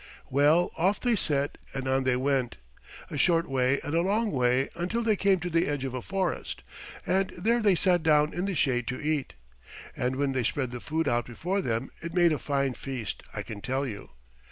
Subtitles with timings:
[0.31, 2.57] Well, off they set, and on they went,
[3.11, 6.01] a short way and a long way, until they came to the edge of a
[6.01, 6.63] forest,
[7.05, 9.35] and there they sat down in the shade to eat;
[9.95, 13.43] and when they spread the food out before them it made a fine feast I
[13.43, 14.09] can tell you.